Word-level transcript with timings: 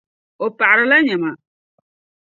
O 0.45 0.47
paɣirila 0.57 0.97
nyɛma. 1.01 1.31